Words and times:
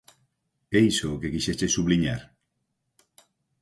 É 0.77 0.79
iso 0.91 1.05
o 1.15 1.19
que 1.21 1.31
quixeches 1.33 1.75
subliñar? 1.77 2.21